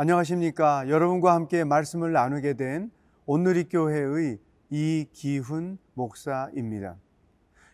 [0.00, 0.88] 안녕하십니까.
[0.88, 2.92] 여러분과 함께 말씀을 나누게 된
[3.26, 4.38] 온누리교회의
[4.70, 6.94] 이기훈 목사입니다.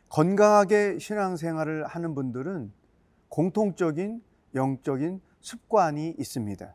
[0.08, 2.72] 건강하게 신앙생활을 하는 분들은
[3.28, 4.22] 공통적인
[4.54, 6.74] 영적인 습관이 있습니다.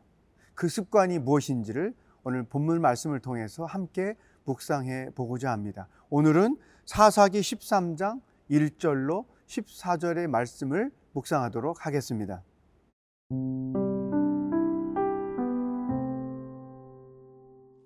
[0.54, 4.14] 그 습관이 무엇인지를 오늘 본문 말씀을 통해서 함께
[4.44, 5.88] 묵상해 보고자 합니다.
[6.10, 8.20] 오늘은 사사기 13장
[8.52, 12.40] 1절로 14절의 말씀을 묵상하도록 하겠습니다.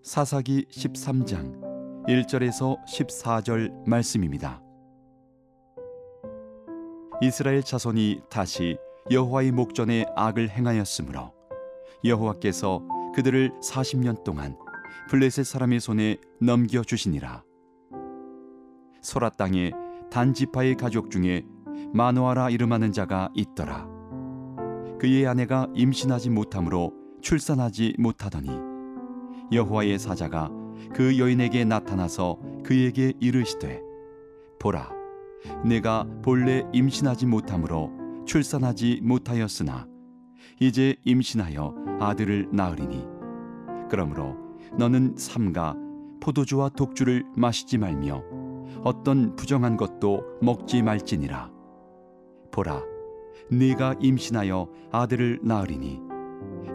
[0.05, 4.63] 사사기 13장 1절에서 14절 말씀입니다.
[7.23, 8.77] 이스라엘 자손이 다시
[9.11, 11.33] 여호와의 목전에 악을 행하였으므로
[12.05, 14.59] 여호와께서 그들을 40년 동안
[15.09, 17.43] 블레셋 사람의 손에 넘겨 주시니라.
[19.01, 19.73] 소라 땅에
[20.11, 21.47] 단지파의 가족 중에
[21.95, 23.89] 마노아라 이름하는 자가 있더라.
[25.01, 26.93] 그의 아내가 임신하지 못하므로
[27.23, 28.74] 출산하지 못하더니
[29.53, 30.51] 여호와의 사자가
[30.93, 33.81] 그 여인에게 나타나서 그에게 이르시되
[34.59, 34.91] 보라
[35.65, 37.91] 내가 본래 임신하지 못하므로
[38.27, 39.87] 출산하지 못하였으나
[40.61, 43.07] 이제 임신하여 아들을 낳으리니
[43.91, 44.37] 그러므로
[44.79, 45.77] 너는 삼가
[46.21, 48.23] 포도주와 독주를 마시지 말며
[48.83, 51.51] 어떤 부정한 것도 먹지 말지니라.
[52.51, 52.83] 보라
[53.51, 56.01] 네가 임신하여 아들을 낳으리니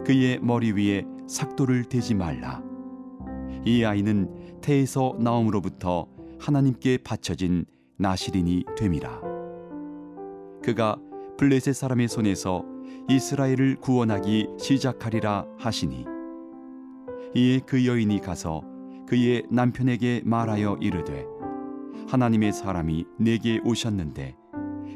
[0.04, 2.60] 그의 머리 위에 삭도를 대지 말라.
[3.64, 6.08] 이 아이는 태에서 나옴으로부터
[6.40, 7.66] 하나님께 바쳐진
[7.98, 9.20] 나시린이 됨이라.
[10.60, 10.96] 그가
[11.38, 12.64] 블레셋 사람의 손에서
[13.08, 16.04] 이스라엘을 구원하기 시작하리라 하시니
[17.36, 18.62] 이에 그 여인이 가서
[19.06, 21.24] 그의 남편에게 말하여 이르되
[22.08, 24.36] 하나님의 사람이 내게 오셨는데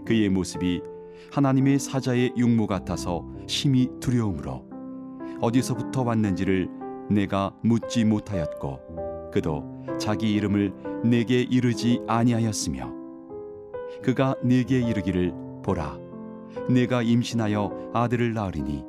[0.04, 0.82] 그의 모습이
[1.30, 4.73] 하나님의 사자의 육모 같아서 심히 두려움으로
[5.40, 6.68] 어디서부터 왔는지를
[7.10, 9.64] 내가 묻지 못하였고 그도
[9.98, 12.92] 자기 이름을 내게 이르지 아니하였으며
[14.02, 15.98] 그가 내게 이르기를 보라
[16.70, 18.84] 내가 임신하여 아들을 낳으리니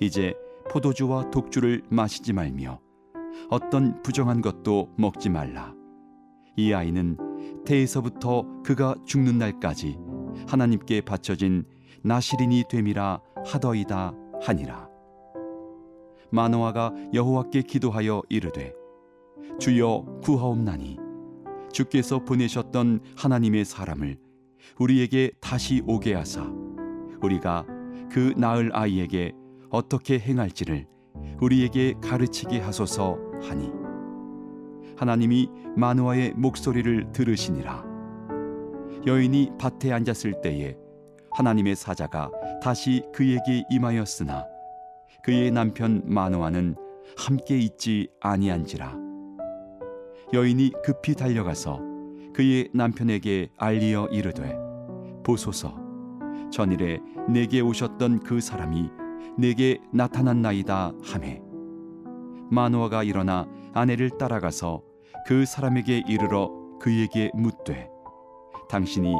[0.00, 0.34] 이제
[0.70, 2.80] 포도주와 독주를 마시지 말며
[3.50, 5.74] 어떤 부정한 것도 먹지 말라.
[6.56, 7.16] 이 아이는
[7.64, 9.98] 태에서부터 그가 죽는 날까지
[10.48, 11.64] 하나님께 바쳐진
[12.02, 14.88] 나시린이 됨이라 하더이다 하니라
[16.30, 18.72] 마노아가 여호와께 기도하여 이르되
[19.58, 20.98] 주여 구하옵나니
[21.72, 24.18] 주께서 보내셨던 하나님의 사람을
[24.78, 26.50] 우리에게 다시 오게 하사
[27.22, 27.66] 우리가
[28.10, 29.32] 그 낳을 아이에게
[29.70, 30.86] 어떻게 행할지를
[31.40, 33.70] 우리에게 가르치게 하소서 하니.
[34.96, 37.84] 하나님이 마노아의 목소리를 들으시니라.
[39.06, 40.76] 여인이 밭에 앉았을 때에
[41.32, 42.30] 하나님의 사자가
[42.62, 44.46] 다시 그에게 임하였으나
[45.26, 46.76] 그의 남편 마노아는
[47.18, 48.96] 함께 있지 아니한지라.
[50.32, 51.80] 여인이 급히 달려가서
[52.32, 54.56] 그의 남편에게 알리어 이르되
[55.24, 55.74] 보소서.
[56.52, 58.88] 전일에 내게 오셨던 그 사람이
[59.36, 61.42] 내게 나타났나이다 하매
[62.48, 64.80] 마노아가 일어나 아내를 따라가서
[65.26, 67.90] 그 사람에게 이르러 그에게 묻되
[68.68, 69.12] 당신이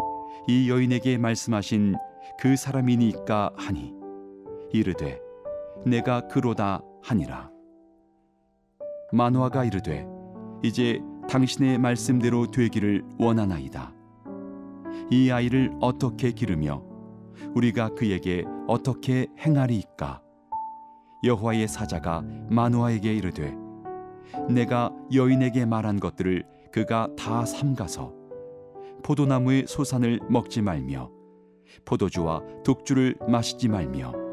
[0.46, 1.96] 이 여인에게 말씀하신
[2.38, 3.92] 그 사람이니까 하니.
[4.72, 5.25] 이르되
[5.84, 7.50] 내가 그로다 하니라.
[9.12, 10.06] 마노아가 이르되
[10.62, 13.92] 이제 당신의 말씀대로 되기를 원하나이다.
[15.10, 16.82] 이 아이를 어떻게 기르며
[17.54, 20.22] 우리가 그에게 어떻게 행하리이까?
[21.24, 23.54] 여호와의 사자가 마노아에게 이르되
[24.48, 28.12] 내가 여인에게 말한 것들을 그가 다 삼가서
[29.02, 31.10] 포도나무의 소산을 먹지 말며
[31.84, 34.25] 포도주와 독주를 마시지 말며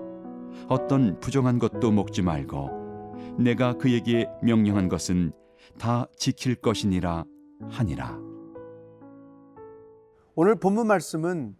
[0.69, 2.83] 어떤 부정한 것도 먹지 말고
[3.38, 5.31] 내가 그에게 명령한 것은
[5.77, 7.25] 다 지킬 것이니라
[7.69, 8.19] 하니라.
[10.36, 11.56] 오늘 본문 말씀은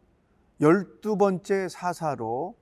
[0.62, 2.56] 열두 번째 사사로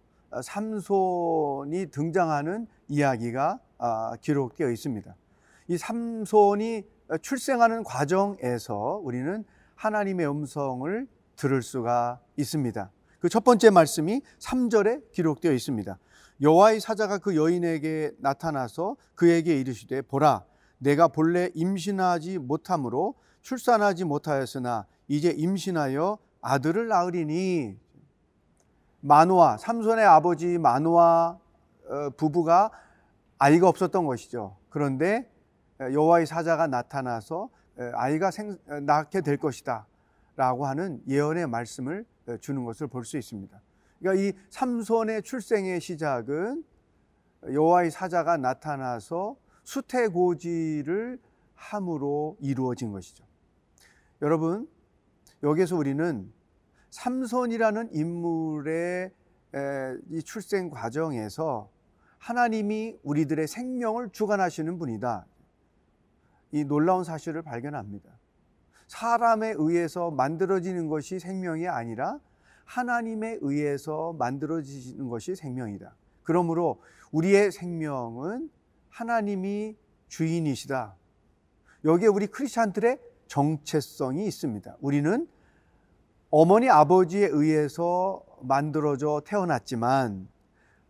[0.44, 5.16] 삼손이 등장하는 이야기가 아, 기록되어 있습니다.
[5.68, 6.84] 이 삼손이
[7.22, 9.44] 출생하는 과정에서 우리는
[9.76, 12.92] 하나님의 음성을 들을 수가 있습니다.
[13.22, 15.96] 그 첫 번째 말씀이 3절에 기록되어 있습니다.
[16.42, 20.44] 여호와의 사자가 그 여인에게 나타나서 그에게 이르시되 보라
[20.80, 23.14] 내가 본래 임신하지 못함으로
[23.44, 27.78] 출산하지 못하였으나 이제 임신하여 아들을 낳으리니
[29.02, 31.38] 마노아 삼손의 아버지 마노아
[31.90, 32.72] 어, 부부가
[33.38, 34.58] 아이가 없었던 것이죠.
[34.70, 35.32] 그런데
[35.80, 37.50] 여호와의 사자가 나타나서
[37.94, 42.06] 아이가 생, 낳게 될 것이다라고 하는 예언의 말씀을
[42.40, 43.62] 주는 것을 볼 수 있습니다.
[44.00, 46.64] 그러니까 이 삼손의 출생의 시작은
[47.52, 51.20] 여호와의 사자가 나타나서 수태고지를
[51.56, 53.24] 함으로 이루어진 것이죠.
[54.22, 54.68] 여러분,
[55.44, 56.32] 여기서 우리는
[56.90, 59.12] 삼손이라는 인물의
[60.10, 61.70] 이 출생 과정에서
[62.18, 65.26] 하나님이 우리들의 생명을 주관하시는 분이다.
[66.52, 68.12] 이 놀라운 사실을 발견합니다.
[68.92, 72.20] 사람에 의해서 만들어지는 것이 생명이 아니라
[72.66, 75.96] 하나님에 의해서 만들어지는 것이 생명이다.
[76.24, 76.82] 그러므로
[77.14, 78.50] 우리의 생명은
[78.90, 79.78] 하나님이
[80.10, 80.98] 주인이시다.
[81.86, 84.76] 여기에 우리 크리스찬들의 정체성이 있습니다.
[84.82, 85.26] 우리는
[86.30, 90.28] 어머니 아버지에 의해서 만들어져 태어났지만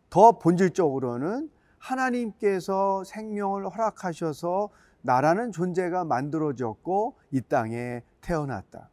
[0.09, 4.69] 더 본질적으로는 하나님께서 생명을 허락하셔서
[5.01, 8.89] 나라는 존재가 만들어졌고 이 땅에 태어났다.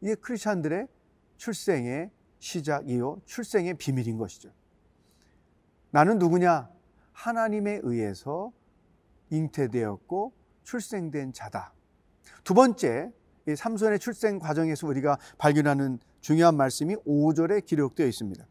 [0.00, 0.88] 이게 크리스찬들의
[1.36, 4.50] 출생의 시작이요 출생의 비밀인 것이죠.
[5.90, 6.70] 나는 누구냐?
[7.12, 8.52] 하나님에 의해서
[9.30, 11.72] 잉태되었고 출생된 자다.
[12.44, 13.12] 두 번째,
[13.46, 18.46] 이 삼손의 출생 과정에서 우리가 발견하는 중요한 말씀이 5절에 기록되어 있습니다.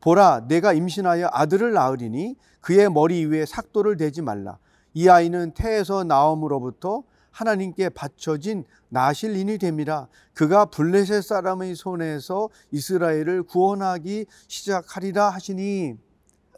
[0.00, 4.58] 보라, 내가 임신하여 아들을 낳으리니 그의 머리 위에 삭도를 대지 말라.
[4.94, 10.06] 이 아이는 태에서 나옴으로부터 하나님께 바쳐진 나실인이 됨이라.
[10.34, 15.96] 그가 블레셋 사람의 손에서 이스라엘을 구원하기 시작하리라 하시니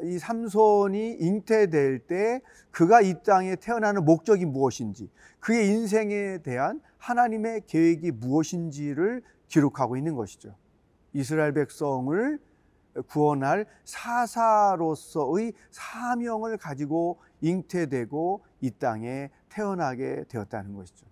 [0.03, 5.09] 이 삼손이 잉태될 때 그가 이 땅에 태어나는 목적이 무엇인지
[5.41, 10.55] 그의 인생에 대한 하나님의 계획이 무엇인지를 기록하고 있는 것이죠.
[11.15, 12.39] 이스라엘 백성을
[13.09, 21.07] 구원할 사사로서의 사명을 가지고 잉태되고 이 땅에 태어나게 되었다는 것이죠.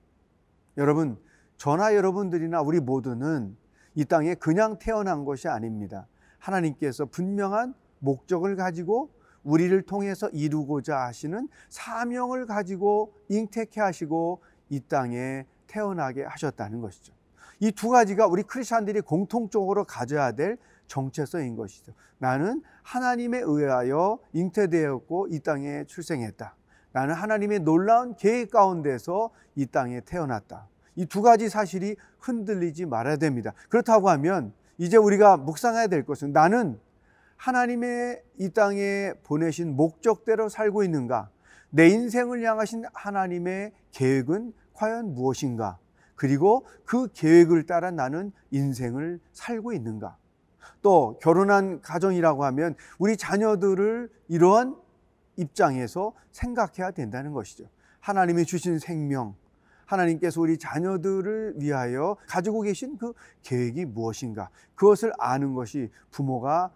[0.76, 1.18] 여러분,
[1.56, 3.56] 저나 여러분들이나 우리 모두는
[3.94, 6.06] 이 땅에 그냥 태어난 것이 아닙니다.
[6.38, 9.10] 하나님께서 분명한 목적을 가지고
[9.44, 17.14] 우리를 통해서 이루고자 하시는 사명을 가지고 잉태케 하시고 이 땅에 태어나게 하셨다는 것이죠.
[17.60, 21.92] 이 두 가지가 우리 크리스천들이 공통적으로 가져야 될 정체성인 것이죠.
[22.18, 26.56] 나는 하나님에 의하여 잉태되었고 이 땅에 출생했다.
[26.92, 30.68] 나는 하나님의 놀라운 계획 가운데서 이 땅에 태어났다.
[30.96, 33.52] 이 두 가지 사실이 흔들리지 말아야 됩니다.
[33.68, 36.78] 그렇다고 하면 이제 우리가 묵상해야 될 것은 나는
[37.36, 41.30] 하나님의 이 땅에 보내신 목적대로 살고 있는가?
[41.70, 45.78] 내 인생을 향하신 하나님의 계획은 과연 무엇인가?
[46.14, 50.16] 그리고 그 계획을 따라 나는 인생을 살고 있는가?
[50.82, 54.76] 또 결혼한 가정이라고 하면 우리 자녀들을 이러한
[55.36, 57.64] 입장에서 생각해야 된다는 것이죠.
[58.00, 59.34] 하나님이 주신 생명,
[59.86, 63.12] 하나님께서 우리 자녀들을 위하여 가지고 계신 그
[63.42, 64.50] 계획이 무엇인가?
[64.74, 66.70] 그것을 아는 것이 부모가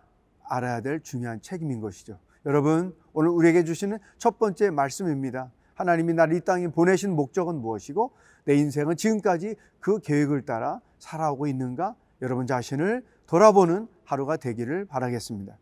[0.45, 2.19] 알아야 될 중요한 책임인 것이죠.
[2.47, 5.51] 여러분, 오늘 우리에게 주시는 첫 번째 말씀입니다.
[5.75, 8.13] 하나님이 나를 이 땅에 보내신 목적은 무엇이고
[8.45, 11.95] 내 인생은 지금까지 그 계획을 따라 살아오고 있는가?
[12.23, 15.59] 여러분 자신을 돌아보는 하루가 되기를 바라겠습니다.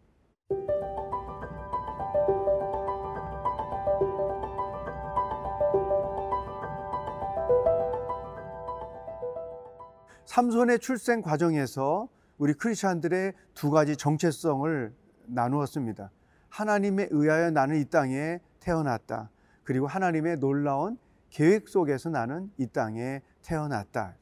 [10.27, 14.95] 삼손의 출생 과정에서 우리 크리스천들의 두 가지 정체성을
[15.27, 16.11] 나누었습니다.
[16.49, 19.31] 하나님에 의하여 나는 이 땅에 태어났다.
[19.65, 20.99] 그리고 하나님의 놀라운
[21.31, 24.15] 계획 속에서 나는 이 땅에 태어났다.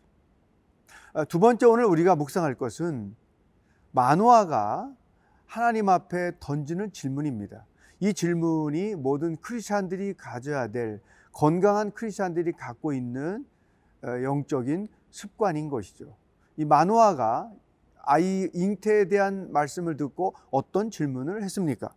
[1.13, 3.15] 아, 두 번째 오늘 우리가 묵상할 것은
[3.95, 4.93] 만화가
[5.47, 7.65] 하나님 앞에 던지는 질문입니다.
[8.01, 11.01] 이 질문이 모든 크리스찬들이 가져야 될
[11.33, 13.47] 건강한 크리스찬들이 갖고 있는
[14.03, 16.17] 어, 영적인 습관인 것이죠.
[16.57, 17.53] 이 만화가
[18.03, 21.95] 아이 잉태에 대한 말씀을 듣고 어떤 질문을 했습니까?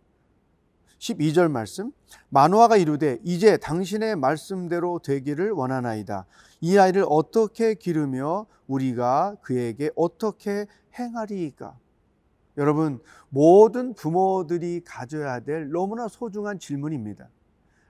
[1.00, 1.92] 12절 말씀
[2.28, 6.26] 만화가 이르되 이제 당신의 말씀대로 되기를 원하나이다.
[6.60, 11.76] 이 아이를 어떻게 기르며 우리가 그에게 어떻게 행하리이까?
[12.58, 13.00] 여러분
[13.30, 17.28] 모든 부모들이 가져야 될 너무나 소중한 질문입니다.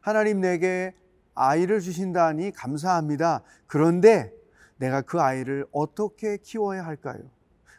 [0.00, 0.94] 하나님 내게
[1.34, 3.42] 아이를 주신다니 감사합니다.
[3.66, 4.32] 그런데
[4.76, 7.20] 내가 그 아이를 어떻게 키워야 할까요?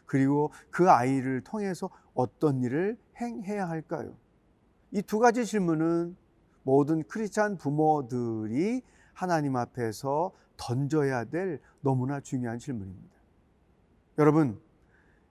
[0.04, 4.14] 그리고 그 아이를 통해서 어떤 일을 행해야 할까요?
[4.92, 6.16] 이 두 가지 질문은
[6.64, 8.82] 모든 크리스찬 부모들이
[9.12, 13.14] 하나님 앞에서 던져야 될 너무나 중요한 질문입니다.
[14.18, 14.60] 여러분,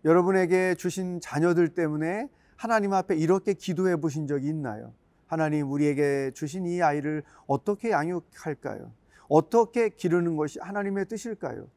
[0.06, 4.94] 여러분에게 주신 자녀들 때문에 하나님 앞에 이렇게 기도해 보신 적이 있나요?
[5.28, 8.92] 하나님, 우리에게 주신 이 아이를 어떻게 양육할까요?
[9.28, 11.68] 어떻게 기르는 것이 하나님의 뜻일까요?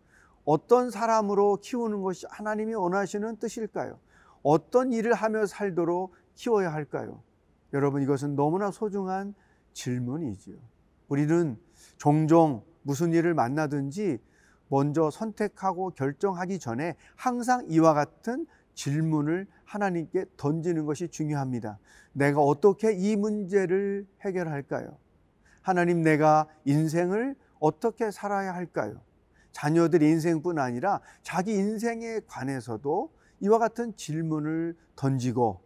[0.45, 3.99] 어떤 사람으로 키우는 것이 하나님이 원하시는 뜻일까요?
[4.43, 7.23] 어떤 일을 하며 살도록 키워야 할까요?
[7.73, 9.35] 여러분 이것은 너무나 소중한
[9.73, 10.57] 질문이지요.
[11.09, 11.57] 우리는
[11.97, 14.19] 종종 무슨 일을 만나든지
[14.73, 21.79] 먼저 선택하고 결정하기 전에 항상 이와 같은 질문을 하나님께 던지는 것이 중요합니다.
[22.15, 24.97] 내가 어떻게 이 문제를 해결할까요?
[25.61, 29.03] 하나님 내가 인생을 어떻게 살아야 할까요?
[29.53, 35.61] 자녀들의 인생뿐 아니라 자기 인생에 관해서도 이와 같은 질문을 던지고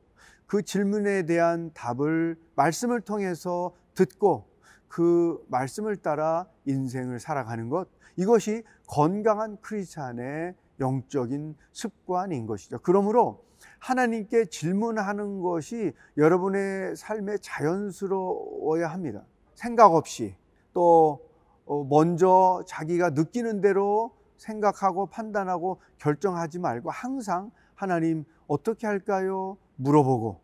[0.49, 4.49] 그 질문에 대한 답을 말씀을 통해서 듣고
[4.89, 12.79] 그 말씀을 따라 인생을 살아가는 것 이것이 건강한 크리스찬의 영적인 습관인 것이죠.
[12.83, 13.45] 그러므로
[13.79, 19.25] 하나님께 질문하는 것이 여러분의 삶에 자연스러워야 합니다.
[19.55, 20.37] 생각 없이
[20.73, 21.27] 또
[21.65, 29.57] 어, 먼저 자기가 느끼는 대로 생각하고 판단하고 결정하지 말고 항상 하나님 어떻게 할까요?
[29.77, 30.41] 물어보고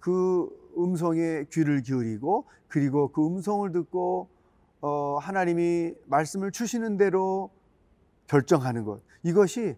[0.00, 4.28] 그 음성에 귀를 기울이고 그리고 그 음성을 듣고
[4.80, 7.50] 어, 하나님이 말씀을 주시는 대로
[8.26, 9.76] 결정하는 것 이것이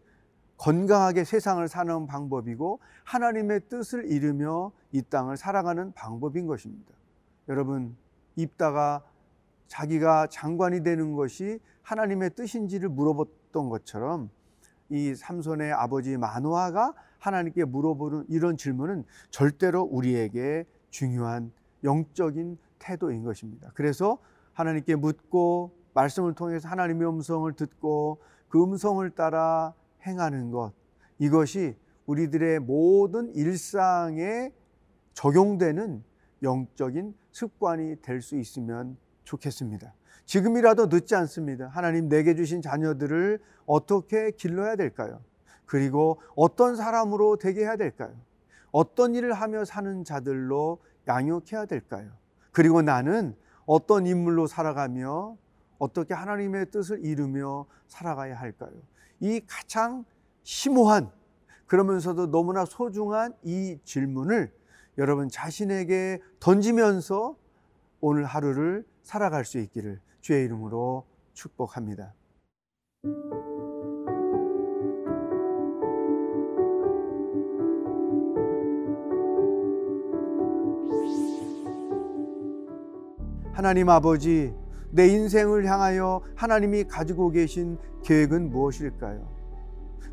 [0.57, 6.95] 건강하게 세상을 사는 방법이고 하나님의 뜻을 이루며 이 땅을 살아가는 방법인 것입니다.
[7.49, 7.97] 여러분
[8.37, 9.05] 입다가
[9.69, 14.31] 자기가 장관이 되는 것이 하나님의 뜻인지를 물어봤던 것처럼
[14.89, 20.65] 이 삼손의 아버지 마노아가 하나님께 물어보는 이런 질문은 절대로 우리에게
[20.97, 21.53] 중요한
[21.85, 23.71] 영적인 태도인 것입니다.
[23.75, 24.19] 그래서
[24.55, 29.75] 하나님께 묻고 말씀을 통해서 하나님의 음성을 듣고 그 음성을 따라
[30.07, 30.73] 행하는 것
[31.19, 31.77] 이것이
[32.07, 34.53] 우리들의 모든 일상에
[35.13, 36.03] 적용되는
[36.43, 39.93] 영적인 습관이 될 수 있으면 좋겠습니다.
[40.25, 41.69] 지금이라도 늦지 않습니다.
[41.69, 45.21] 하나님 내게 주신 자녀들을 어떻게 길러야 될까요?
[45.67, 48.15] 그리고 어떤 사람으로 되게 해야 될까요?
[48.77, 52.11] 어떤 일을 하며 사는 자들로 양육해야 될까요?
[52.53, 55.39] 그리고 나는 어떤 인물로 살아가며
[55.79, 58.75] 어떻게 하나님의 뜻을 이루며 살아가야 할까요?
[59.21, 60.05] 이 가장
[60.43, 61.11] 심오한
[61.67, 64.53] 그러면서도 너무나 소중한 이 질문을
[64.99, 67.35] 여러분 자신에게 던지면서
[68.01, 72.13] 오늘 하루를 살아갈 수 있기를 주의 이름으로 축복합니다.
[83.57, 84.55] 하나님 아버지,
[84.91, 89.27] 내 인생을 향하여 하나님이 가지고 계신 계획은 무엇일까요?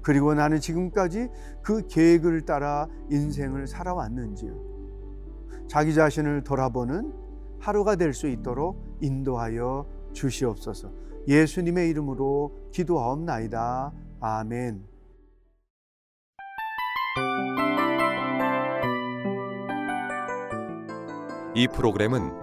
[0.01, 1.29] 그리고 나는 지금까지
[1.62, 4.53] 그 계획을 따라 인생을 살아왔는지요?
[5.67, 7.12] 자기 자신을 돌아보는
[7.59, 10.93] 하루가 될 수 있도록 인도하여 주시옵소서.
[11.27, 13.91] 예수님의 이름으로 기도하옵나이다.
[14.21, 14.85] 아멘.
[21.55, 22.42] 이 프로그램은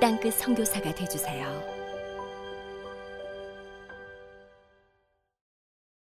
[0.00, 1.75] 땅끝 성교사가 되주세요